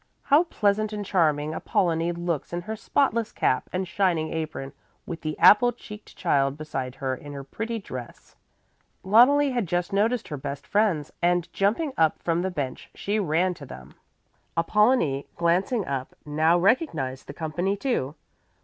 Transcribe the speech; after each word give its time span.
How 0.23 0.45
pleasant 0.45 0.91
and 0.93 1.05
charming 1.05 1.53
Apollonie 1.53 2.11
looks 2.11 2.51
in 2.53 2.61
her 2.63 2.75
spotless 2.75 3.31
cap 3.31 3.69
and 3.71 3.87
shining 3.87 4.33
apron 4.33 4.73
with 5.05 5.21
the 5.21 5.37
apple 5.37 5.71
cheeked 5.71 6.15
child 6.17 6.57
beside 6.57 6.95
her 6.95 7.13
in 7.13 7.33
her 7.33 7.43
pretty 7.43 7.77
dress!" 7.77 8.35
Loneli 9.03 9.51
had 9.53 9.67
just 9.67 9.93
noticed 9.93 10.29
her 10.29 10.37
best 10.37 10.65
friends 10.65 11.13
and, 11.21 11.53
jumping 11.53 11.93
up 11.99 12.17
from 12.23 12.41
the 12.41 12.49
bench, 12.49 12.89
she 12.95 13.19
ran 13.19 13.53
to 13.53 13.65
them. 13.67 13.93
Apollonie, 14.57 15.27
glancing 15.35 15.85
up, 15.85 16.15
now 16.25 16.57
recognized 16.57 17.27
the 17.27 17.33
company, 17.35 17.77
too. 17.77 18.15